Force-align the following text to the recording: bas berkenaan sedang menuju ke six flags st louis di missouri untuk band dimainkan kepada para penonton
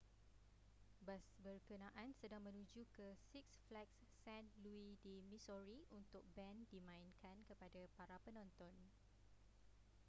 bas 1.07 1.21
berkenaan 1.45 2.09
sedang 2.19 2.41
menuju 2.47 2.81
ke 2.95 3.07
six 3.29 3.45
flags 3.69 3.99
st 4.25 4.45
louis 4.65 4.95
di 5.05 5.15
missouri 5.31 5.81
untuk 5.99 6.23
band 6.35 6.59
dimainkan 6.73 7.37
kepada 7.49 7.81
para 7.95 8.17
penonton 8.25 8.73